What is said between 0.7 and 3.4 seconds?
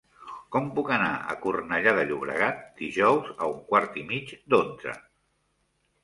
puc anar a Cornellà de Llobregat dijous